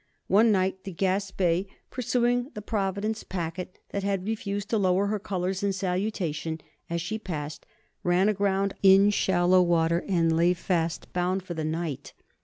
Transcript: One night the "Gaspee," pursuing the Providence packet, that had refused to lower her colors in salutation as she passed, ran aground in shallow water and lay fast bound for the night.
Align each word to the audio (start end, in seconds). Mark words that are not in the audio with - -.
One 0.25 0.51
night 0.51 0.83
the 0.83 0.91
"Gaspee," 0.95 1.67
pursuing 1.91 2.49
the 2.55 2.61
Providence 2.63 3.21
packet, 3.21 3.77
that 3.89 4.01
had 4.01 4.25
refused 4.25 4.69
to 4.71 4.79
lower 4.79 5.05
her 5.05 5.19
colors 5.19 5.61
in 5.61 5.73
salutation 5.73 6.59
as 6.89 7.01
she 7.01 7.19
passed, 7.19 7.67
ran 8.01 8.27
aground 8.27 8.73
in 8.81 9.11
shallow 9.11 9.61
water 9.61 10.03
and 10.09 10.35
lay 10.35 10.55
fast 10.55 11.13
bound 11.13 11.43
for 11.43 11.53
the 11.53 11.63
night. 11.63 12.13